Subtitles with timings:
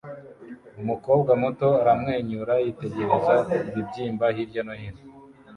[0.81, 3.35] Umukobwa muto aramwenyura yitegereza
[3.69, 5.01] ibibyimba hirya no hino